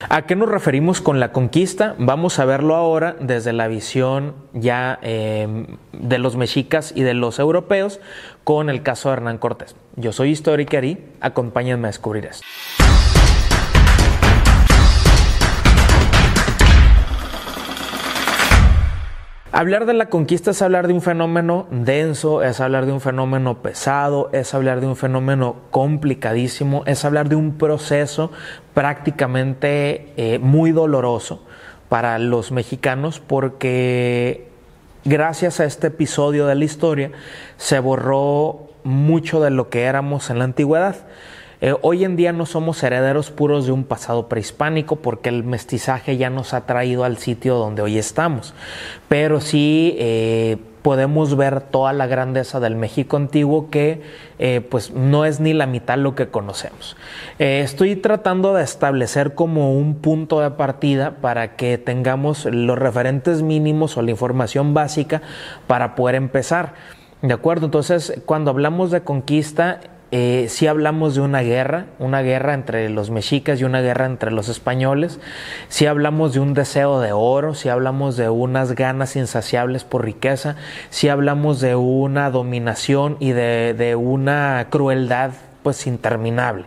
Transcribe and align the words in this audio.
¿A 0.00 0.26
qué 0.26 0.36
nos 0.36 0.48
referimos 0.48 1.00
con 1.00 1.18
la 1.18 1.32
conquista? 1.32 1.96
Vamos 1.98 2.38
a 2.38 2.44
verlo 2.44 2.76
ahora 2.76 3.16
desde 3.18 3.52
la 3.52 3.66
visión 3.66 4.36
ya 4.52 5.00
eh, 5.02 5.66
de 5.92 6.18
los 6.18 6.36
mexicas 6.36 6.92
y 6.94 7.02
de 7.02 7.14
los 7.14 7.40
europeos 7.40 7.98
con 8.44 8.70
el 8.70 8.84
caso 8.84 9.08
de 9.08 9.14
Hernán 9.14 9.38
Cortés. 9.38 9.74
Yo 9.96 10.12
soy 10.12 10.30
Histórica 10.30 10.78
Ari, 10.78 11.04
acompáñenme 11.20 11.88
a 11.88 11.90
descubrir 11.90 12.26
esto. 12.26 12.46
Hablar 19.50 19.86
de 19.86 19.94
la 19.94 20.10
conquista 20.10 20.50
es 20.50 20.60
hablar 20.60 20.88
de 20.88 20.92
un 20.92 21.00
fenómeno 21.00 21.66
denso, 21.70 22.42
es 22.42 22.60
hablar 22.60 22.84
de 22.84 22.92
un 22.92 23.00
fenómeno 23.00 23.62
pesado, 23.62 24.28
es 24.34 24.52
hablar 24.52 24.82
de 24.82 24.86
un 24.86 24.94
fenómeno 24.94 25.56
complicadísimo, 25.70 26.82
es 26.84 27.06
hablar 27.06 27.30
de 27.30 27.36
un 27.36 27.56
proceso 27.56 28.30
prácticamente 28.74 30.12
eh, 30.18 30.38
muy 30.38 30.72
doloroso 30.72 31.42
para 31.88 32.18
los 32.18 32.52
mexicanos 32.52 33.20
porque 33.20 34.50
gracias 35.06 35.60
a 35.60 35.64
este 35.64 35.86
episodio 35.86 36.46
de 36.46 36.54
la 36.54 36.66
historia 36.66 37.10
se 37.56 37.78
borró 37.78 38.68
mucho 38.84 39.40
de 39.40 39.48
lo 39.48 39.70
que 39.70 39.84
éramos 39.84 40.28
en 40.28 40.40
la 40.40 40.44
antigüedad. 40.44 40.96
Eh, 41.60 41.74
hoy 41.82 42.04
en 42.04 42.14
día 42.14 42.32
no 42.32 42.46
somos 42.46 42.80
herederos 42.84 43.32
puros 43.32 43.66
de 43.66 43.72
un 43.72 43.82
pasado 43.82 44.28
prehispánico 44.28 44.96
porque 44.96 45.28
el 45.28 45.42
mestizaje 45.42 46.16
ya 46.16 46.30
nos 46.30 46.54
ha 46.54 46.66
traído 46.66 47.02
al 47.02 47.18
sitio 47.18 47.56
donde 47.56 47.82
hoy 47.82 47.98
estamos, 47.98 48.54
pero 49.08 49.40
sí 49.40 49.96
eh, 49.98 50.58
podemos 50.82 51.36
ver 51.36 51.60
toda 51.60 51.92
la 51.92 52.06
grandeza 52.06 52.60
del 52.60 52.76
México 52.76 53.16
antiguo 53.16 53.70
que 53.70 54.02
eh, 54.38 54.60
pues 54.60 54.92
no 54.92 55.24
es 55.24 55.40
ni 55.40 55.52
la 55.52 55.66
mitad 55.66 55.98
lo 55.98 56.14
que 56.14 56.28
conocemos. 56.28 56.96
estoy 57.40 57.96
tratando 57.96 58.54
de 58.54 58.62
establecer 58.62 59.34
como 59.34 59.76
un 59.76 59.96
punto 59.96 60.40
de 60.40 60.52
partida 60.52 61.16
para 61.20 61.56
que 61.56 61.76
tengamos 61.76 62.44
los 62.44 62.78
referentes 62.78 63.42
mínimos 63.42 63.96
o 63.96 64.02
la 64.02 64.12
información 64.12 64.74
básica 64.74 65.22
para 65.66 65.96
poder 65.96 66.14
empezar. 66.14 66.74
¿De 67.20 67.34
acuerdo? 67.34 67.66
Entonces, 67.66 68.22
cuando 68.26 68.52
hablamos 68.52 68.92
de 68.92 69.00
conquista, 69.00 69.80
eh, 70.10 70.46
si 70.48 70.66
hablamos 70.66 71.14
de 71.14 71.20
una 71.20 71.40
guerra, 71.40 71.86
una 71.98 72.22
guerra 72.22 72.54
entre 72.54 72.88
los 72.88 73.10
mexicas 73.10 73.60
y 73.60 73.64
una 73.64 73.80
guerra 73.80 74.06
entre 74.06 74.30
los 74.30 74.48
españoles, 74.48 75.20
si 75.68 75.86
hablamos 75.86 76.32
de 76.34 76.40
un 76.40 76.54
deseo 76.54 77.00
de 77.00 77.12
oro, 77.12 77.54
si 77.54 77.68
hablamos 77.68 78.16
de 78.16 78.30
unas 78.30 78.74
ganas 78.74 79.16
insaciables 79.16 79.84
por 79.84 80.04
riqueza, 80.04 80.56
si 80.90 81.08
hablamos 81.08 81.60
de 81.60 81.74
una 81.74 82.30
dominación 82.30 83.16
y 83.20 83.32
de 83.32 83.96
una 83.98 84.66
crueldad 84.70 85.32
pues 85.68 85.86
interminable. 85.86 86.64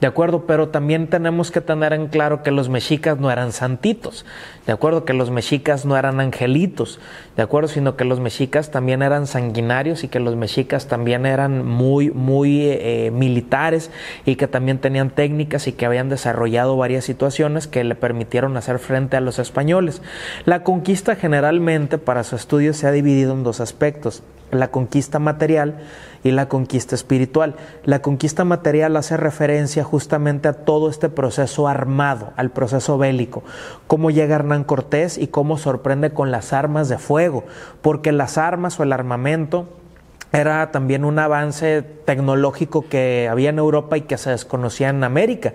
¿De 0.00 0.06
acuerdo? 0.06 0.46
Pero 0.46 0.70
también 0.70 1.08
tenemos 1.08 1.50
que 1.50 1.60
tener 1.60 1.92
en 1.92 2.06
claro 2.06 2.42
que 2.42 2.50
los 2.50 2.70
mexicas 2.70 3.18
no 3.20 3.30
eran 3.30 3.52
santitos, 3.52 4.24
¿de 4.66 4.72
acuerdo? 4.72 5.04
Que 5.04 5.12
los 5.12 5.30
mexicas 5.30 5.84
no 5.84 5.98
eran 5.98 6.18
angelitos, 6.18 6.98
¿de 7.36 7.42
acuerdo? 7.42 7.68
Sino 7.68 7.94
que 7.94 8.06
los 8.06 8.20
mexicas 8.20 8.70
también 8.70 9.02
eran 9.02 9.26
sanguinarios 9.26 10.02
y 10.02 10.08
que 10.08 10.18
los 10.18 10.34
mexicas 10.34 10.88
también 10.88 11.26
eran 11.26 11.66
muy, 11.66 12.10
muy 12.10 12.62
eh, 12.62 13.10
militares 13.12 13.90
y 14.24 14.36
que 14.36 14.48
también 14.48 14.78
tenían 14.78 15.10
técnicas 15.10 15.66
y 15.66 15.72
que 15.72 15.84
habían 15.84 16.08
desarrollado 16.08 16.74
varias 16.74 17.04
situaciones 17.04 17.66
que 17.66 17.84
le 17.84 17.96
permitieron 17.96 18.56
hacer 18.56 18.78
frente 18.78 19.18
a 19.18 19.20
los 19.20 19.38
españoles. 19.38 20.00
La 20.46 20.62
conquista 20.62 21.16
generalmente 21.16 21.98
para 21.98 22.24
su 22.24 22.34
estudio 22.34 22.72
se 22.72 22.86
ha 22.86 22.92
dividido 22.92 23.34
en 23.34 23.42
dos 23.42 23.60
aspectos 23.60 24.22
la 24.50 24.68
conquista 24.68 25.18
material 25.18 25.80
y 26.24 26.30
la 26.30 26.48
conquista 26.48 26.94
espiritual. 26.94 27.56
La 27.84 28.02
conquista 28.02 28.44
material 28.44 28.96
hace 28.96 29.16
referencia 29.16 29.84
justamente 29.84 30.48
a 30.48 30.52
todo 30.52 30.90
este 30.90 31.08
proceso 31.08 31.68
armado, 31.68 32.32
al 32.36 32.50
proceso 32.50 32.98
bélico, 32.98 33.42
cómo 33.86 34.10
llega 34.10 34.36
Hernán 34.36 34.64
Cortés 34.64 35.18
y 35.18 35.28
cómo 35.28 35.58
sorprende 35.58 36.10
con 36.10 36.30
las 36.30 36.52
armas 36.52 36.88
de 36.88 36.98
fuego, 36.98 37.44
porque 37.82 38.12
las 38.12 38.38
armas 38.38 38.78
o 38.80 38.82
el 38.82 38.92
armamento 38.92 39.68
era 40.32 40.70
también 40.72 41.04
un 41.04 41.18
avance 41.18 41.82
tecnológico 41.82 42.86
que 42.88 43.28
había 43.30 43.48
en 43.50 43.58
Europa 43.58 43.96
y 43.96 44.02
que 44.02 44.18
se 44.18 44.30
desconocía 44.30 44.90
en 44.90 45.02
América. 45.02 45.54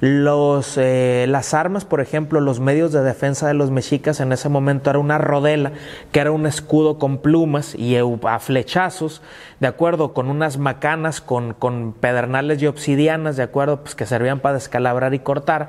Los, 0.00 0.78
eh, 0.78 1.26
las 1.28 1.52
armas, 1.52 1.84
por 1.84 2.00
ejemplo, 2.00 2.40
los 2.40 2.58
medios 2.58 2.92
de 2.92 3.02
defensa 3.02 3.46
de 3.46 3.54
los 3.54 3.70
mexicas 3.70 4.20
en 4.20 4.32
ese 4.32 4.48
momento 4.48 4.88
era 4.88 4.98
una 4.98 5.18
rodela, 5.18 5.72
que 6.10 6.20
era 6.20 6.32
un 6.32 6.46
escudo 6.46 6.98
con 6.98 7.18
plumas 7.18 7.74
y 7.74 7.96
a 7.96 8.38
flechazos, 8.38 9.20
de 9.60 9.66
acuerdo, 9.66 10.14
con 10.14 10.28
unas 10.28 10.56
macanas, 10.56 11.20
con, 11.20 11.52
con 11.52 11.92
pedernales 11.92 12.62
y 12.62 12.66
obsidianas, 12.66 13.36
de 13.36 13.42
acuerdo, 13.42 13.82
pues 13.82 13.94
que 13.94 14.06
servían 14.06 14.40
para 14.40 14.54
descalabrar 14.54 15.12
y 15.12 15.18
cortar 15.18 15.68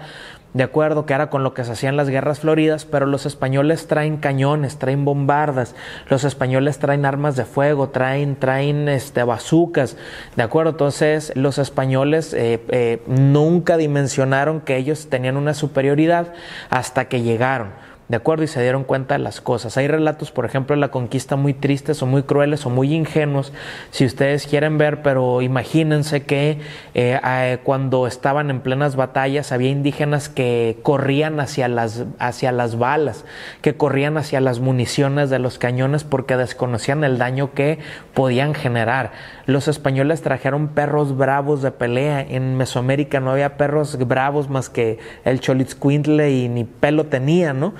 de 0.55 0.63
acuerdo 0.63 1.05
que 1.05 1.13
era 1.13 1.29
con 1.29 1.43
lo 1.43 1.53
que 1.53 1.65
se 1.65 1.73
hacían 1.73 1.97
las 1.97 2.09
guerras 2.09 2.39
floridas, 2.39 2.85
pero 2.85 3.05
los 3.05 3.25
españoles 3.25 3.87
traen 3.87 4.15
cañones, 4.15 4.77
traen 4.77 5.03
bombardas, 5.03 5.75
los 6.09 6.23
españoles 6.23 6.79
traen 6.79 7.05
armas 7.05 7.35
de 7.35 7.43
fuego, 7.43 7.89
traen, 7.89 8.37
traen 8.37 8.87
este, 8.87 9.21
bazucas, 9.23 9.97
de 10.37 10.43
acuerdo, 10.43 10.71
entonces 10.71 11.33
los 11.35 11.57
españoles 11.57 12.33
eh, 12.33 12.63
eh, 12.69 13.03
nunca 13.05 13.75
dimensionaron 13.75 14.61
que 14.61 14.77
ellos 14.77 15.09
tenían 15.09 15.35
una 15.35 15.53
superioridad 15.53 16.31
hasta 16.69 17.09
que 17.09 17.21
llegaron. 17.21 17.71
¿De 18.07 18.17
acuerdo? 18.17 18.43
Y 18.43 18.47
se 18.47 18.61
dieron 18.61 18.83
cuenta 18.83 19.15
de 19.15 19.19
las 19.19 19.41
cosas. 19.41 19.77
Hay 19.77 19.87
relatos, 19.87 20.31
por 20.31 20.45
ejemplo, 20.45 20.75
de 20.75 20.79
la 20.79 20.89
conquista 20.89 21.35
muy 21.35 21.53
tristes 21.53 22.01
o 22.01 22.05
muy 22.05 22.23
crueles 22.23 22.65
o 22.65 22.69
muy 22.69 22.93
ingenuos, 22.93 23.51
si 23.91 24.05
ustedes 24.05 24.45
quieren 24.45 24.77
ver, 24.77 25.01
pero 25.01 25.41
imagínense 25.41 26.23
que 26.23 26.59
eh, 26.93 27.59
cuando 27.63 28.07
estaban 28.07 28.49
en 28.49 28.61
plenas 28.61 28.95
batallas 28.95 29.51
había 29.51 29.69
indígenas 29.69 30.29
que 30.29 30.77
corrían 30.83 31.39
hacia 31.39 31.67
las, 31.67 32.05
hacia 32.19 32.51
las 32.51 32.77
balas, 32.77 33.25
que 33.61 33.75
corrían 33.75 34.17
hacia 34.17 34.41
las 34.41 34.59
municiones 34.59 35.29
de 35.29 35.39
los 35.39 35.57
cañones 35.57 36.03
porque 36.03 36.37
desconocían 36.37 37.03
el 37.03 37.17
daño 37.17 37.53
que 37.53 37.79
podían 38.13 38.53
generar. 38.53 39.11
Los 39.45 39.67
españoles 39.67 40.21
trajeron 40.21 40.69
perros 40.69 41.17
bravos 41.17 41.61
de 41.61 41.71
pelea. 41.71 42.21
En 42.21 42.57
Mesoamérica 42.57 43.19
no 43.19 43.31
había 43.31 43.57
perros 43.57 43.97
bravos 44.07 44.49
más 44.49 44.69
que 44.69 44.99
el 45.23 45.39
Cholitzcuintle 45.39 46.31
y 46.31 46.49
ni 46.49 46.63
pelo 46.63 47.05
tenía, 47.05 47.53
¿no? 47.53 47.73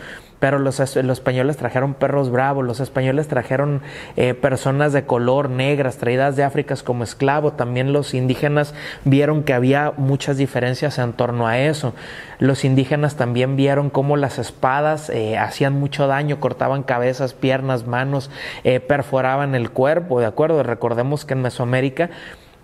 Pero 0.46 0.60
los, 0.60 0.80
españoles 0.80 1.58
trajeron 1.58 1.96
perros 1.96 2.30
bravos, 2.30 2.64
los 2.64 2.80
españoles 2.80 3.28
trajeron 3.28 3.82
eh, 4.16 4.36
personas 4.36 4.94
de 4.94 5.04
color 5.04 5.50
negras 5.50 5.98
traídas 5.98 6.36
de 6.36 6.44
África 6.44 6.76
como 6.84 7.04
esclavo, 7.04 7.54
también 7.54 7.94
los 7.94 8.14
indígenas 8.14 8.76
vieron 9.06 9.42
que 9.42 9.56
había 9.56 9.94
muchas 9.98 10.38
diferencias 10.38 11.00
en 11.00 11.14
torno 11.14 11.48
a 11.48 11.58
eso, 11.58 11.96
los 12.38 12.64
indígenas 12.64 13.16
también 13.16 13.56
vieron 13.56 13.90
cómo 13.90 14.18
las 14.18 14.38
espadas 14.38 15.10
eh, 15.10 15.36
hacían 15.36 15.74
mucho 15.74 16.06
daño, 16.06 16.40
cortaban 16.40 16.84
cabezas, 16.84 17.34
piernas, 17.34 17.88
manos, 17.88 18.30
eh, 18.64 18.80
perforaban 18.80 19.56
el 19.56 19.72
cuerpo, 19.72 20.20
¿de 20.20 20.28
acuerdo? 20.28 20.62
Recordemos 20.62 21.26
que 21.26 21.34
en 21.34 21.42
Mesoamérica 21.42 22.12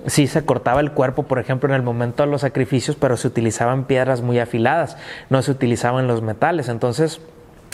sí 0.06 0.28
se 0.28 0.46
cortaba 0.46 0.82
el 0.82 0.92
cuerpo, 0.92 1.24
por 1.24 1.40
ejemplo, 1.40 1.68
en 1.68 1.74
el 1.74 1.82
momento 1.82 2.22
de 2.22 2.30
los 2.30 2.42
sacrificios, 2.42 2.96
pero 2.96 3.18
se 3.18 3.28
utilizaban 3.28 3.86
piedras 3.86 4.22
muy 4.22 4.38
afiladas, 4.38 4.98
no 5.32 5.42
se 5.42 5.50
utilizaban 5.50 6.06
los 6.06 6.22
metales. 6.22 6.70
Entonces, 6.70 7.22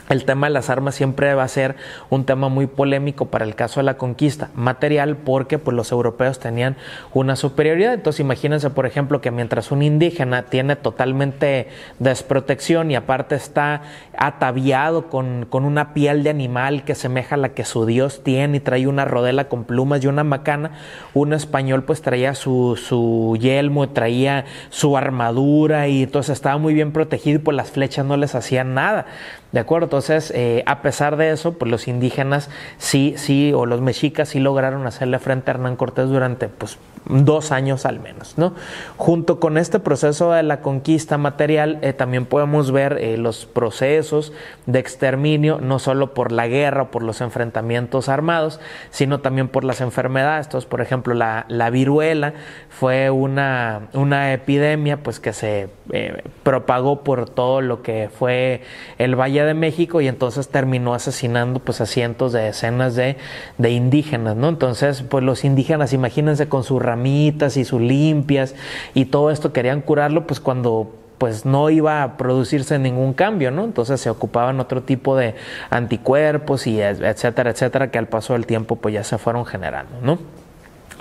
el 0.09 0.23
tema 0.23 0.47
de 0.47 0.53
las 0.53 0.69
armas 0.69 0.95
siempre 0.95 1.34
va 1.34 1.44
a 1.44 1.47
ser 1.47 1.75
un 2.09 2.25
tema 2.25 2.47
muy 2.50 2.68
polémico 2.68 3.25
para 3.25 3.45
el 3.45 3.56
caso 3.56 3.79
de 3.81 3.85
la 3.85 3.97
conquista 3.97 4.50
material 4.56 5.18
porque 5.18 5.59
pues, 5.59 5.75
los 5.75 5.91
europeos 5.91 6.40
tenían 6.40 6.78
una 7.13 7.35
superioridad. 7.35 7.94
Entonces 7.94 8.22
imagínense, 8.22 8.69
por 8.69 8.85
ejemplo, 8.85 9.19
que 9.19 9.31
mientras 9.31 9.72
un 9.72 9.81
indígena 9.81 10.44
tiene 10.44 10.75
totalmente 10.75 11.68
desprotección 12.00 12.90
y 12.91 12.95
aparte 12.95 13.35
está 13.35 13.81
ataviado 14.18 15.09
con, 15.09 15.45
con 15.50 15.66
una 15.66 15.94
piel 15.94 16.24
de 16.24 16.29
animal 16.29 16.84
que 16.85 16.95
semeja 16.95 17.35
a 17.35 17.38
la 17.38 17.50
que 17.50 17.66
su 17.66 17.85
dios 17.85 18.24
tiene 18.24 18.57
y 18.57 18.59
trae 18.62 18.88
una 18.88 19.06
rodela 19.06 19.50
con 19.50 19.66
plumas 19.66 20.03
y 20.03 20.07
una 20.07 20.24
macana, 20.24 20.72
un 21.13 21.34
español 21.34 21.84
pues 21.84 22.01
traía 22.01 22.34
su, 22.34 22.78
su 22.78 23.38
yelmo, 23.39 23.89
traía 23.89 24.45
su 24.69 24.97
armadura 24.97 25.88
y 25.88 26.03
entonces 26.03 26.34
estaba 26.34 26.57
muy 26.57 26.74
bien 26.74 26.91
protegido 26.91 27.39
y 27.39 27.44
pues 27.44 27.57
las 27.57 27.72
flechas 27.72 28.06
no 28.06 28.18
les 28.18 28.35
hacían 28.35 28.74
nada. 28.74 29.06
¿De 29.52 29.60
acuerdo? 29.60 29.86
Entonces, 29.86 30.32
eh, 30.36 30.64
a 30.66 30.82
pesar 30.82 31.16
de 31.16 31.32
eso, 31.32 31.54
pues 31.54 31.72
los 31.72 31.88
indígenas 31.88 32.50
sí, 32.78 33.14
sí, 33.18 33.54
o 33.54 33.66
los 33.66 33.82
mexicas 33.82 34.30
sí 34.30 34.40
lograron 34.40 34.86
hacerle 34.86 35.20
frente 35.20 35.52
a 35.52 35.54
Hernán 35.54 35.78
Cortés 35.78 36.10
durante, 36.10 36.50
pues, 36.50 36.78
dos 37.09 37.51
años 37.51 37.86
al 37.86 38.00
menos, 38.00 38.38
¿no? 38.38 38.54
Junto 38.98 39.39
con 39.39 39.57
este 39.57 39.80
proceso 39.80 40.31
de 40.31 40.44
la 40.44 40.62
conquista 40.62 41.18
material, 41.18 41.80
eh, 41.81 41.94
también 41.94 42.25
podemos 42.25 42.71
ver 42.71 42.98
eh, 43.00 43.18
los 43.18 43.45
procesos 43.45 44.33
de 44.65 44.80
exterminio, 44.80 45.59
no 45.62 45.80
solo 45.80 46.13
por 46.13 46.31
la 46.31 46.48
guerra 46.48 46.83
o 46.83 46.92
por 46.92 47.04
los 47.04 47.21
enfrentamientos 47.21 48.09
armados, 48.09 48.59
sino 48.89 49.19
también 49.19 49.48
por 49.48 49.63
las 49.63 49.81
enfermedades. 49.81 50.48
Entonces, 50.48 50.69
por 50.69 50.81
ejemplo, 50.81 51.13
la, 51.13 51.45
la 51.48 51.69
viruela 51.69 52.33
fue 52.69 53.10
una, 53.10 53.88
una, 53.94 54.33
epidemia 54.33 54.98
pues, 54.98 55.19
que 55.19 55.33
se 55.33 55.69
eh, 55.92 56.24
propagó 56.44 57.03
por 57.03 57.30
todo 57.30 57.62
lo 57.62 57.81
que 57.81 58.10
fue 58.13 58.62
el 58.98 59.15
Valle 59.15 59.44
de 59.44 59.53
México 59.53 60.01
y 60.01 60.07
entonces 60.07 60.50
terminó 60.50 60.94
asesinando 60.94 61.60
pues, 61.60 61.81
a 61.81 61.86
cientos 61.86 62.33
de 62.33 62.42
decenas 62.42 62.95
de, 62.95 63.18
de 63.57 63.71
indígenas, 63.71 64.36
¿no? 64.36 64.50
Entonces, 64.50 65.03
pues 65.03 65.24
los 65.24 65.44
indígenas, 65.44 65.94
imagínense 65.94 66.50
con 66.50 66.63
su 66.63 66.80
y 67.06 67.66
sus 67.66 67.82
limpias 67.82 68.56
y 68.94 69.06
todo 69.06 69.32
esto 69.32 69.54
querían 69.54 69.82
curarlo, 69.82 70.28
pues 70.28 70.40
cuando 70.40 70.92
pues 71.18 71.46
no 71.46 71.70
iba 71.70 72.04
a 72.04 72.18
producirse 72.18 72.78
ningún 72.78 73.14
cambio, 73.14 73.50
¿no? 73.50 73.64
Entonces 73.64 74.00
se 74.00 74.10
ocupaban 74.10 74.60
otro 74.60 74.84
tipo 74.84 75.16
de 75.16 75.36
anticuerpos 75.70 76.68
y 76.68 76.80
etcétera, 76.80 77.50
etcétera, 77.50 77.90
que 77.90 77.98
al 77.98 78.08
paso 78.08 78.34
del 78.34 78.46
tiempo 78.46 78.76
pues 78.76 78.94
ya 78.94 79.04
se 79.04 79.18
fueron 79.18 79.46
generando, 79.46 79.96
¿no? 80.02 80.20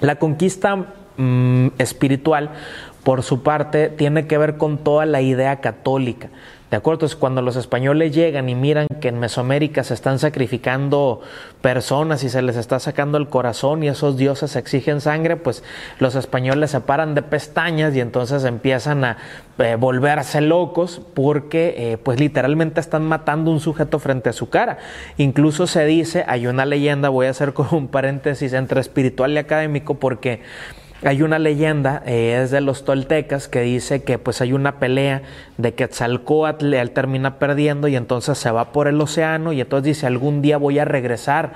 La 0.00 0.16
conquista 0.16 0.76
mm, 1.16 1.68
espiritual, 1.78 2.50
por 3.06 3.22
su 3.22 3.44
parte, 3.44 3.88
tiene 3.88 4.26
que 4.26 4.36
ver 4.36 4.56
con 4.56 4.78
toda 4.78 5.06
la 5.06 5.20
idea 5.20 5.60
católica. 5.60 6.28
¿De 6.72 6.76
acuerdo? 6.76 6.96
Entonces, 6.96 7.16
cuando 7.16 7.40
los 7.40 7.54
españoles 7.54 8.12
llegan 8.12 8.48
y 8.48 8.56
miran 8.56 8.88
que 9.00 9.06
en 9.06 9.20
Mesoamérica 9.20 9.84
se 9.84 9.94
están 9.94 10.18
sacrificando 10.18 11.20
personas 11.60 12.24
y 12.24 12.28
se 12.28 12.42
les 12.42 12.56
está 12.56 12.80
sacando 12.80 13.16
el 13.16 13.28
corazón 13.28 13.84
y 13.84 13.88
esos 13.88 14.16
dioses 14.16 14.56
exigen 14.56 15.00
sangre, 15.00 15.36
pues 15.36 15.62
los 16.00 16.16
españoles 16.16 16.72
se 16.72 16.80
paran 16.80 17.14
de 17.14 17.22
pestañas 17.22 17.94
y 17.94 18.00
entonces 18.00 18.42
empiezan 18.42 19.04
a 19.04 19.18
eh, 19.58 19.76
volverse 19.78 20.40
locos 20.40 21.00
porque, 21.14 21.76
eh, 21.78 21.98
pues 21.98 22.18
literalmente 22.18 22.80
están 22.80 23.04
matando 23.04 23.52
un 23.52 23.60
sujeto 23.60 24.00
frente 24.00 24.30
a 24.30 24.32
su 24.32 24.48
cara. 24.48 24.78
Incluso 25.16 25.68
se 25.68 25.84
dice, 25.84 26.24
hay 26.26 26.48
una 26.48 26.66
leyenda, 26.66 27.08
voy 27.08 27.28
a 27.28 27.30
hacer 27.30 27.52
como 27.52 27.78
un 27.78 27.86
paréntesis 27.86 28.52
entre 28.52 28.80
espiritual 28.80 29.30
y 29.30 29.38
académico, 29.38 29.94
porque 29.94 30.42
hay 31.02 31.22
una 31.22 31.38
leyenda, 31.38 32.02
eh, 32.06 32.40
es 32.42 32.50
de 32.50 32.60
los 32.60 32.84
toltecas, 32.84 33.48
que 33.48 33.60
dice 33.60 34.02
que 34.02 34.18
pues 34.18 34.40
hay 34.40 34.52
una 34.52 34.78
pelea 34.78 35.22
de 35.58 35.74
Quetzalcoatl, 35.74 36.72
él 36.72 36.90
termina 36.92 37.38
perdiendo 37.38 37.88
y 37.88 37.96
entonces 37.96 38.38
se 38.38 38.50
va 38.50 38.72
por 38.72 38.88
el 38.88 39.00
océano 39.00 39.52
y 39.52 39.60
entonces 39.60 39.84
dice 39.84 40.06
algún 40.06 40.42
día 40.42 40.56
voy 40.56 40.78
a 40.78 40.84
regresar, 40.84 41.52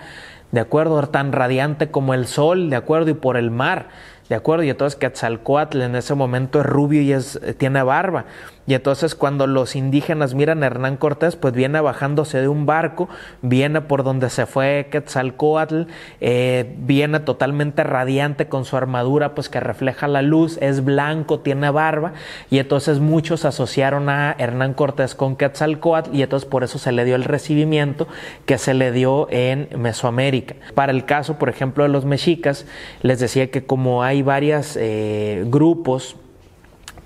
de 0.53 0.61
acuerdo, 0.61 1.01
tan 1.09 1.33
radiante 1.33 1.91
como 1.91 2.13
el 2.13 2.27
sol, 2.27 2.71
de 2.71 2.77
acuerdo, 2.77 3.11
y 3.11 3.15
por 3.15 3.37
el 3.37 3.51
mar. 3.51 3.89
¿De 4.31 4.37
acuerdo? 4.37 4.63
Y 4.63 4.71
entonces 4.71 4.97
Quetzalcoatl 4.97 5.83
en 5.83 5.97
ese 5.97 6.15
momento 6.15 6.61
es 6.61 6.67
rubio 6.67 7.03
y 7.03 7.13
es, 7.13 7.41
tiene 7.59 7.83
barba. 7.83 8.27
Y 8.71 8.75
entonces 8.75 9.17
cuando 9.17 9.49
los 9.49 9.75
indígenas 9.75 10.35
miran 10.35 10.63
a 10.63 10.67
Hernán 10.67 10.97
Cortés, 10.97 11.35
pues 11.35 11.53
viene 11.53 11.81
bajándose 11.81 12.41
de 12.41 12.47
un 12.47 12.67
barco, 12.67 13.09
viene 13.43 13.81
por 13.81 14.05
donde 14.05 14.31
se 14.31 14.47
fue 14.47 14.87
Quetzalcoatl, 14.93 15.87
eh, 16.21 16.77
viene 16.79 17.19
totalmente 17.19 17.83
radiante 17.83 18.47
con 18.47 18.65
su 18.65 18.77
armadura, 18.77 19.35
pues 19.35 19.49
que 19.49 19.59
refleja 19.59 20.07
la 20.07 20.23
luz, 20.23 20.57
es 20.61 20.85
blanco, 20.85 21.41
tiene 21.41 21.69
barba, 21.71 22.13
y 22.49 22.61
entonces 22.61 23.01
muchos 23.01 23.45
asociaron 23.45 24.09
a 24.09 24.37
Hernán 24.39 24.75
Cortés 24.75 25.17
con 25.17 25.35
Quetzalcoatl, 25.35 26.15
y 26.15 26.23
entonces 26.23 26.49
por 26.49 26.63
eso 26.63 26.79
se 26.79 26.93
le 26.93 27.05
dio 27.05 27.17
el 27.17 27.25
recibimiento 27.25 28.07
que 28.47 28.57
se 28.57 28.75
le 28.75 28.93
dio 28.93 29.27
en 29.33 29.69
Mesoamérica. 29.77 30.55
Para 30.77 30.93
el 30.93 31.07
caso, 31.07 31.39
por 31.39 31.49
ejemplo, 31.49 31.83
de 31.83 31.91
los 31.91 32.05
mexicas, 32.05 32.67
les 33.03 33.19
decía 33.19 33.51
que 33.51 33.65
como 33.65 34.05
hay 34.05 34.20
varios 34.23 34.77
eh, 34.81 35.45
grupos, 35.47 36.17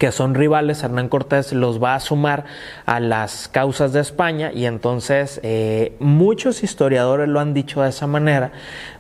que 0.05 0.13
son 0.13 0.35
rivales, 0.35 0.83
Hernán 0.83 1.09
Cortés 1.09 1.55
los 1.55 1.83
va 1.83 1.95
a 1.95 2.01
sumar 2.01 2.45
a 2.85 3.01
las 3.01 3.49
causas 3.49 3.95
de 3.95 4.01
España 4.01 4.53
y 4.53 4.67
entonces 4.67 5.41
eh, 5.43 5.97
muchos 5.99 6.63
historiadores 6.63 7.27
lo 7.27 7.41
han 7.41 7.55
dicho 7.55 7.81
de 7.81 7.89
esa 7.89 8.07
manera, 8.07 8.53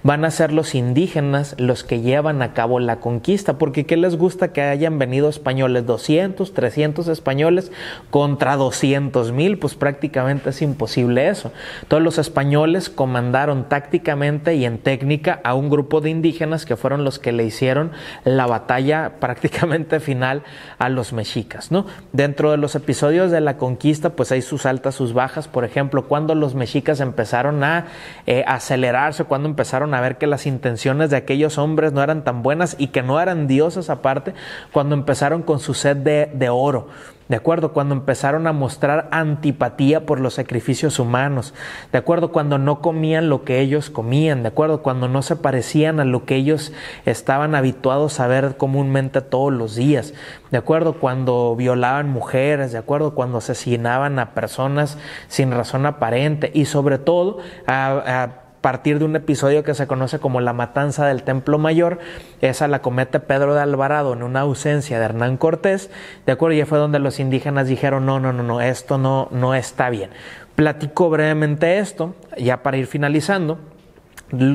van 0.03 0.25
a 0.25 0.31
ser 0.31 0.51
los 0.51 0.75
indígenas 0.75 1.57
los 1.59 1.85
que 1.85 2.01
llevan 2.01 2.41
a 2.41 2.55
cabo 2.55 2.81
la 2.81 3.01
conquista, 3.01 3.59
porque 3.59 3.85
¿qué 3.85 3.99
les 3.99 4.17
gusta 4.17 4.55
que 4.55 4.63
hayan 4.63 4.99
venido 4.99 5.29
españoles? 5.29 5.85
200, 5.85 6.55
300 6.55 7.09
españoles 7.09 7.71
contra 8.09 8.57
200 8.57 9.31
mil, 9.33 9.59
pues 9.59 9.75
prácticamente 9.75 10.49
es 10.49 10.63
imposible 10.63 11.29
eso. 11.29 11.53
Todos 11.87 12.03
los 12.03 12.17
españoles 12.17 12.89
comandaron 12.89 13.69
tácticamente 13.69 14.55
y 14.55 14.65
en 14.65 14.79
técnica 14.79 15.43
a 15.45 15.53
un 15.53 15.69
grupo 15.69 16.01
de 16.01 16.09
indígenas 16.09 16.65
que 16.65 16.77
fueron 16.77 17.05
los 17.05 17.19
que 17.19 17.33
le 17.33 17.45
hicieron 17.45 17.93
la 18.25 18.47
batalla 18.47 19.17
prácticamente 19.21 20.01
final 20.01 20.45
a 20.79 20.94
los 20.95 21.13
mexicas, 21.13 21.71
¿no? 21.71 21.87
Dentro 22.13 22.51
de 22.51 22.57
los 22.57 22.75
episodios 22.75 23.31
de 23.31 23.41
la 23.41 23.57
conquista, 23.57 24.11
pues 24.11 24.33
hay 24.33 24.43
sus 24.43 24.67
altas, 24.67 24.95
sus 24.95 25.13
bajas, 25.13 25.49
por 25.49 25.65
ejemplo, 25.65 26.07
cuando 26.07 26.35
los 26.35 26.55
mexicas 26.55 27.01
empezaron 27.01 27.63
a 27.65 27.87
eh, 28.27 28.45
acelerarse, 28.47 29.25
cuando 29.25 29.49
empezaron 29.49 29.95
a 29.95 30.01
ver 30.01 30.17
que 30.17 30.27
las 30.27 30.47
intenciones 30.47 31.11
de 31.11 31.17
aquellos 31.17 31.59
hombres 31.59 31.93
no 31.93 32.03
eran 32.03 32.25
tan 32.25 32.43
buenas 32.43 32.77
y 32.79 32.89
que 32.89 33.03
no 33.03 33.21
eran 33.21 33.47
dioses 33.47 33.91
aparte, 33.91 34.35
cuando 34.73 34.95
empezaron 34.95 35.43
con 35.43 35.61
su 35.61 35.75
sed 35.75 35.97
de, 35.97 36.31
de 36.33 36.49
oro, 36.49 36.89
¿De 37.29 37.37
acuerdo? 37.37 37.73
Cuando 37.73 37.95
empezaron 37.95 38.47
a 38.47 38.53
mostrar 38.53 39.09
antipatía 39.11 40.05
por 40.05 40.21
los 40.21 40.35
sacrificios 40.35 40.99
humanos. 40.99 41.55
¿De 41.91 41.97
acuerdo? 41.97 42.33
Cuando 42.33 42.59
no 42.59 42.83
comían 42.83 43.31
lo 43.31 43.45
que 43.45 43.61
ellos 43.61 43.89
comían. 43.89 44.43
¿De 44.43 44.49
acuerdo? 44.49 44.83
Cuando 44.83 45.09
no 45.09 45.23
se 45.23 45.37
parecían 45.37 46.01
a 46.01 46.05
lo 46.05 46.27
que 46.27 46.37
ellos 46.37 46.73
estaban 47.07 47.55
habituados 47.55 48.21
a 48.21 48.27
ver 48.27 48.59
comúnmente 48.59 49.23
todos 49.23 49.53
los 49.53 49.75
días. 49.75 50.13
¿De 50.51 50.59
acuerdo? 50.59 51.01
Cuando 51.01 51.57
violaban 51.57 52.11
mujeres. 52.11 52.73
¿De 52.73 52.79
acuerdo? 52.79 53.15
Cuando 53.15 53.39
asesinaban 53.39 54.19
a 54.19 54.35
personas 54.35 54.99
sin 55.29 55.51
razón 55.51 55.87
aparente. 55.87 56.51
Y 56.53 56.67
sobre 56.67 56.99
todo 56.99 57.39
a, 57.67 58.44
partir 58.65 58.99
de 58.99 59.05
un 59.05 59.15
episodio 59.15 59.63
que 59.63 59.75
se 59.75 59.87
conoce 59.87 60.21
como 60.21 60.41
la 60.41 60.55
matanza 60.55 61.05
del 61.05 61.23
Templo 61.23 61.59
Mayor. 61.59 61.99
Esa 62.41 62.67
la 62.67 62.81
comete 62.81 63.21
Pedro 63.21 63.53
de 63.53 63.61
Alvarado 63.61 64.15
en 64.15 64.23
una 64.23 64.41
ausencia 64.41 64.99
de 64.99 65.05
Hernán 65.05 65.37
Cortés, 65.37 65.91
¿de 66.25 66.33
acuerdo? 66.33 66.57
Y 66.57 66.65
fue 66.65 66.79
donde 66.79 66.99
los 66.99 67.21
indígenas 67.21 67.69
dijeron, 67.69 68.07
no, 68.07 68.21
no, 68.21 68.33
no, 68.33 68.43
no, 68.43 68.63
esto 68.63 68.97
no, 68.97 69.29
no 69.33 69.55
está 69.55 69.91
bien. 69.91 70.09
Platico 70.55 71.11
brevemente 71.11 71.77
esto, 71.77 72.15
ya 72.39 72.63
para 72.63 72.79
ir 72.79 72.87
finalizando. 72.87 73.59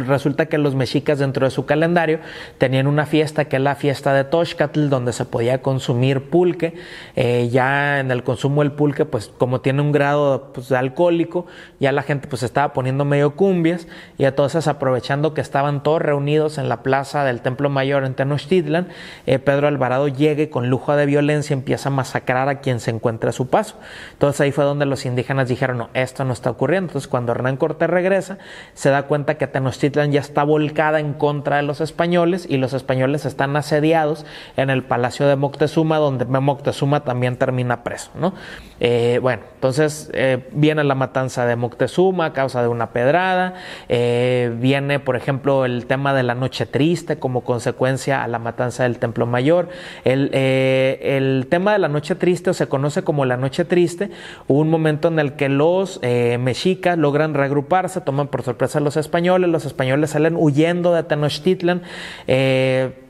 Resulta 0.06 0.48
que 0.48 0.58
los 0.58 0.76
mexicas 0.76 1.20
dentro 1.20 1.46
de 1.46 1.52
su 1.52 1.66
calendario 1.66 2.20
tenían 2.58 2.88
una 2.88 3.06
fiesta 3.06 3.46
que 3.46 3.58
es 3.58 3.62
la 3.62 3.76
fiesta 3.76 4.14
de 4.14 4.24
Toxcatl, 4.24 4.90
donde 4.90 5.14
se 5.14 5.26
podía 5.26 5.62
consumir 5.62 6.30
pulque. 6.30 6.76
Eh, 7.16 7.50
ya 7.52 8.00
en 8.00 8.12
el 8.12 8.24
consumo 8.24 8.62
del 8.62 8.72
pulque, 8.72 9.06
pues 9.06 9.32
como 9.38 9.62
tiene 9.62 9.82
un 9.82 9.92
grado 9.92 10.52
pues, 10.54 10.72
alcohólico, 10.72 11.46
ya 11.80 11.92
la 11.92 12.04
gente 12.04 12.28
pues 12.28 12.44
estaba 12.44 12.74
poniendo 12.74 13.06
medio 13.06 13.36
cumbias 13.36 13.88
y 14.18 14.26
entonces 14.26 14.68
aprovechando 14.68 15.34
que 15.34 15.42
estaban 15.42 15.84
todos 15.84 16.02
reunidos 16.02 16.58
en 16.58 16.70
la 16.70 16.84
plaza 16.84 17.24
del 17.24 17.42
Templo 17.42 17.70
Mayor 17.70 18.04
en 18.04 18.14
Tenochtitlan, 18.14 18.88
eh, 19.26 19.40
Pedro 19.40 19.68
Alvarado 19.68 20.08
llegue 20.08 20.50
con 20.50 20.70
lujo 20.70 20.96
de 20.96 21.06
violencia 21.06 21.54
empieza 21.54 21.90
a 21.90 21.92
masacrar 21.92 22.50
a 22.50 22.60
quien 22.60 22.80
se 22.80 22.92
encuentra 22.92 23.30
a 23.30 23.34
su 23.34 23.48
paso. 23.48 23.76
Entonces 24.14 24.42
ahí 24.42 24.52
fue 24.52 24.64
donde 24.64 24.86
los 24.86 25.06
indígenas 25.06 25.48
dijeron, 25.48 25.78
no, 25.78 25.90
esto 25.94 26.24
no 26.26 26.34
está 26.34 26.50
ocurriendo. 26.50 26.90
Entonces 26.90 27.08
cuando 27.08 27.32
Hernán 27.32 27.58
Cortés 27.58 27.90
regresa, 27.90 28.38
se 28.74 28.90
da 28.90 29.04
cuenta 29.04 29.38
que 29.38 29.48
Tenochtitlan 29.48 29.69
ya 30.12 30.20
está 30.20 30.44
volcada 30.44 31.00
en 31.00 31.14
contra 31.14 31.58
de 31.58 31.64
los 31.64 31.82
españoles 31.82 32.46
y 32.50 32.58
los 32.58 32.74
españoles 32.74 33.26
están 33.26 33.56
asediados 33.56 34.26
en 34.58 34.70
el 34.70 34.84
palacio 34.84 35.28
de 35.28 35.36
Moctezuma, 35.36 35.98
donde 35.98 36.26
Moctezuma 36.26 37.02
también 37.02 37.38
termina 37.38 37.84
preso, 37.84 38.12
¿no? 38.16 38.34
Eh, 38.80 39.20
bueno, 39.22 39.44
entonces 39.56 40.10
eh, 40.14 40.48
viene 40.54 40.84
la 40.84 40.96
matanza 40.96 41.46
de 41.46 41.56
Moctezuma 41.58 42.26
a 42.26 42.34
causa 42.34 42.62
de 42.62 42.70
una 42.70 42.92
pedrada, 42.92 43.56
eh, 43.90 44.56
viene, 44.58 45.00
por 45.00 45.16
ejemplo, 45.16 45.66
el 45.66 45.86
tema 45.86 46.14
de 46.14 46.24
la 46.24 46.34
noche 46.34 46.66
triste 46.66 47.20
como 47.20 47.42
consecuencia 47.42 48.24
a 48.24 48.28
la 48.28 48.40
matanza 48.40 48.84
del 48.84 48.98
Templo 49.00 49.26
Mayor. 49.26 49.70
El, 50.06 51.48
tema 51.50 51.74
de 51.74 51.80
la 51.80 51.88
noche 51.90 52.16
triste, 52.16 52.52
o 52.52 52.54
se 52.54 52.68
conoce 52.68 53.04
como 53.04 53.26
la 53.26 53.38
noche 53.38 53.66
triste, 53.66 54.12
un 54.48 54.70
momento 54.70 55.08
en 55.08 55.20
el 55.20 55.34
que 55.34 55.50
los 55.50 56.00
mexicas 56.02 56.98
logran 56.98 57.34
reagruparse, 57.34 58.02
toman 58.02 58.28
por 58.28 58.44
sorpresa 58.44 58.80
a 58.80 58.82
los 58.82 58.98
españoles, 58.98 59.49
los 59.50 59.66
españoles 59.66 60.12
salen 60.12 60.36
huyendo 60.38 60.94
de 60.94 61.04
Tenochtitlan, 61.04 61.82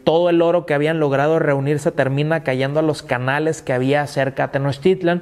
todo 0.03 0.29
el 0.31 0.41
oro 0.41 0.65
que 0.65 0.74
habían 0.74 1.00
logrado 1.00 1.38
reunirse 1.38 1.91
termina 1.91 2.43
cayendo 2.43 2.79
a 2.79 2.84
los 2.84 3.03
canales 3.03 3.62
que 3.62 3.74
había 3.74 4.08
cerca 4.08 4.48
de 4.48 4.53
Tenochtitlan 4.53 5.22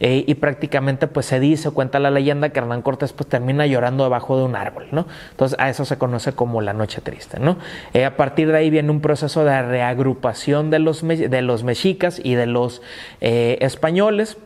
eh, 0.00 0.24
y 0.26 0.34
prácticamente 0.36 1.08
pues 1.08 1.26
se 1.26 1.40
dice, 1.40 1.70
cuenta 1.72 1.98
la 1.98 2.12
leyenda 2.12 2.50
que 2.50 2.60
Hernán 2.60 2.82
Cortés 2.82 3.12
pues 3.12 3.28
termina 3.28 3.66
llorando 3.66 4.04
debajo 4.04 4.38
de 4.38 4.44
un 4.44 4.54
árbol, 4.54 4.86
¿no? 4.92 5.06
Entonces 5.30 5.58
a 5.58 5.68
eso 5.68 5.84
se 5.84 5.98
conoce 5.98 6.34
como 6.34 6.60
la 6.60 6.72
noche 6.72 7.00
triste, 7.00 7.40
¿no? 7.40 7.58
Eh, 7.94 8.04
a 8.04 8.16
partir 8.16 8.52
de 8.52 8.58
ahí 8.58 8.70
viene 8.70 8.90
un 8.90 9.00
proceso 9.00 9.44
de 9.44 9.60
reagrupación 9.60 10.70
de 10.70 10.78
los, 10.78 11.02
de 11.06 11.42
los 11.42 11.64
mexicas 11.64 12.20
y 12.22 12.34
de 12.34 12.46
los 12.46 12.80
eh, 13.20 13.58
españoles 13.60 14.38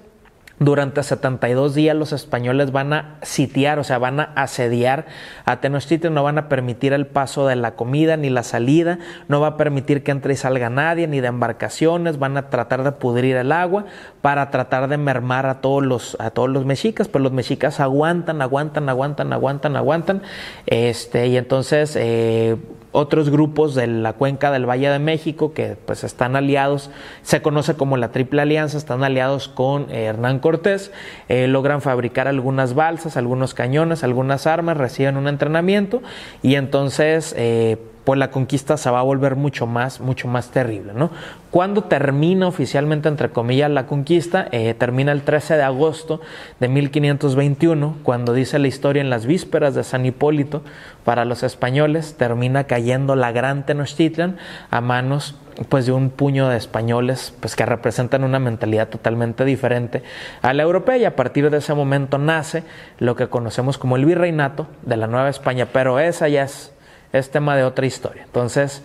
durante 0.59 1.02
72 1.02 1.75
días 1.75 1.97
los 1.97 2.12
españoles 2.12 2.73
van 2.73 2.92
a 2.92 3.16
sitiar, 3.23 3.78
o 3.78 3.85
sea, 3.85 3.99
van 3.99 4.21
a 4.21 4.25
asediar 4.35 5.06
a 5.44 5.61
Tenochtitlan, 5.61 6.14
no 6.14 6.23
van 6.23 6.38
a 6.38 6.49
permitir 6.49 6.92
el 6.92 7.06
paso 7.06 7.47
de 7.47 7.56
la 7.56 7.75
comida 7.75 8.16
ni 8.16 8.30
la 8.30 8.42
salida, 8.42 8.99
no 9.28 9.40
va 9.40 9.49
a 9.49 9.56
permitir 9.56 10.02
que 10.02 10.11
entre 10.11 10.35
y 10.35 10.37
salga 10.37 10.71
nadie, 10.71 11.09
ni 11.09 11.21
de 11.21 11.28
embarcaciones, 11.28 12.18
van 12.18 12.37
a 12.37 12.50
tratar 12.50 12.85
de 12.85 12.92
pudrir 12.92 13.37
el 13.37 13.52
agua 13.52 13.87
para 14.21 14.50
tratar 14.50 14.88
de 14.88 14.99
mermar 14.99 15.47
a 15.47 15.61
todos 15.61 15.82
los, 15.82 16.16
a 16.21 16.30
todos 16.30 16.49
los 16.49 16.64
mexicas, 16.64 17.09
pues 17.09 17.23
los 17.23 17.32
mexicas 17.32 17.80
aguantan, 17.80 18.42
aguantan, 18.42 18.88
aguantan, 18.88 19.32
aguantan, 19.32 19.76
aguantan, 19.76 20.23
este, 20.66 21.28
y 21.28 21.37
entonces 21.37 21.97
eh, 21.97 22.56
otros 22.92 23.30
grupos 23.30 23.75
de 23.75 23.87
la 23.87 24.12
cuenca 24.12 24.50
del 24.50 24.68
Valle 24.68 24.90
de 24.90 24.99
México 24.99 25.52
que 25.54 25.76
pues 25.87 26.04
están 26.04 26.37
aliados, 26.37 26.90
se 27.22 27.42
conoce 27.42 27.75
como 27.75 27.96
la 27.96 28.12
Triple 28.12 28.42
Alianza, 28.42 28.78
están 28.78 29.02
aliados 29.02 29.49
con 29.49 29.90
eh, 29.90 30.04
Hernán 30.04 30.38
Cortés, 30.38 30.92
eh, 31.28 31.49
logran 31.49 31.80
fabricar 31.80 32.28
algunas 32.28 32.75
balsas, 32.75 33.16
algunos 33.16 33.54
cañones, 33.54 34.04
algunas 34.04 34.46
armas, 34.46 34.76
reciben 34.76 35.16
un 35.16 35.26
entrenamiento 35.26 36.02
y 36.42 36.54
entonces 36.56 37.34
eh, 37.37 37.78
pues 38.04 38.18
la 38.18 38.30
conquista 38.30 38.76
se 38.76 38.90
va 38.90 39.00
a 39.00 39.02
volver 39.02 39.37
mucho 39.37 39.66
más, 39.66 40.00
mucho 40.00 40.28
más 40.28 40.50
terrible, 40.50 40.92
¿no? 40.94 41.11
¿Cuándo 41.50 41.85
termina 41.85 42.49
oficialmente, 42.49 43.09
entre 43.09 43.30
comillas, 43.30 43.71
la 43.71 43.87
conquista? 43.87 44.49
Eh, 44.52 44.75
termina 44.75 45.12
el 45.12 45.23
13 45.23 45.56
de 45.56 45.62
agosto 45.62 46.21
de 46.59 46.68
1521, 46.68 47.97
cuando 48.02 48.32
dice 48.32 48.59
la 48.59 48.68
historia 48.68 49.02
en 49.02 49.11
las 49.11 49.26
vísperas 49.26 49.75
de 49.75 49.85
San 49.85 50.04
Hipólito, 50.06 50.62
para 51.04 51.25
los 51.25 51.42
españoles, 51.42 52.14
termina 52.16 52.64
cayendo 52.64 53.16
la 53.16 53.32
gran 53.32 53.66
Tenochtitlan 53.66 54.37
a 54.71 54.80
manos 54.80 55.37
pues 55.68 55.87
de 55.87 55.92
un 55.92 56.11
puño 56.11 56.49
de 56.49 56.56
españoles 56.56 57.35
pues 57.40 57.56
que 57.56 57.66
representan 57.66 58.25
una 58.25 58.38
mentalidad 58.38 58.88
totalmente 58.88 59.44
diferente 59.44 60.02
a 60.40 60.52
la 60.54 60.62
europea 60.62 60.97
y 60.97 61.04
a 61.04 61.16
partir 61.16 61.50
de 61.50 61.59
ese 61.59 61.75
momento 61.75 62.18
nace 62.18 62.64
lo 62.99 63.16
que 63.16 63.28
conocemos 63.28 63.78
como 63.78 63.97
el 63.97 64.04
virreinato 64.04 64.66
de 64.82 64.97
la 64.97 65.06
Nueva 65.06 65.28
España, 65.28 65.68
pero 65.73 65.99
esa 65.99 66.28
ya 66.28 66.44
es, 66.44 66.73
es 67.12 67.31
tema 67.31 67.57
de 67.57 67.64
otra 67.64 67.87
historia. 67.87 68.23
Entonces, 68.25 68.83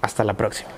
hasta 0.00 0.24
la 0.24 0.34
próxima. 0.34 0.70